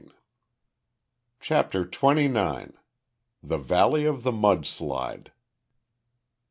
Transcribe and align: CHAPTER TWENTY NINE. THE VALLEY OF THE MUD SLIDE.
CHAPTER 1.39 1.85
TWENTY 1.85 2.27
NINE. 2.27 2.73
THE 3.43 3.59
VALLEY 3.59 4.05
OF 4.05 4.23
THE 4.23 4.31
MUD 4.31 4.65
SLIDE. 4.65 5.31